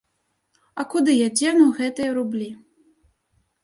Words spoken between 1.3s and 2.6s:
дзену гэтыя рублі?